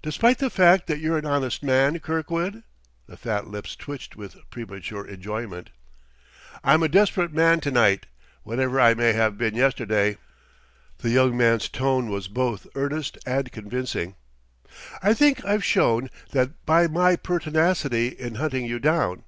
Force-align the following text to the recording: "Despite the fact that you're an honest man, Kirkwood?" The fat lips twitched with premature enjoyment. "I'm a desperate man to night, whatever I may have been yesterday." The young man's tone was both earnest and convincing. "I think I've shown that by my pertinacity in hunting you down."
"Despite 0.00 0.38
the 0.38 0.48
fact 0.48 0.86
that 0.86 1.00
you're 1.00 1.18
an 1.18 1.26
honest 1.26 1.62
man, 1.62 1.98
Kirkwood?" 1.98 2.62
The 3.06 3.18
fat 3.18 3.46
lips 3.46 3.76
twitched 3.76 4.16
with 4.16 4.36
premature 4.48 5.06
enjoyment. 5.06 5.68
"I'm 6.64 6.82
a 6.82 6.88
desperate 6.88 7.34
man 7.34 7.60
to 7.60 7.70
night, 7.70 8.06
whatever 8.42 8.80
I 8.80 8.94
may 8.94 9.12
have 9.12 9.36
been 9.36 9.54
yesterday." 9.54 10.16
The 11.00 11.10
young 11.10 11.36
man's 11.36 11.68
tone 11.68 12.08
was 12.08 12.26
both 12.26 12.68
earnest 12.74 13.18
and 13.26 13.52
convincing. 13.52 14.16
"I 15.02 15.12
think 15.12 15.44
I've 15.44 15.62
shown 15.62 16.08
that 16.30 16.64
by 16.64 16.86
my 16.86 17.16
pertinacity 17.16 18.08
in 18.08 18.36
hunting 18.36 18.64
you 18.64 18.78
down." 18.78 19.24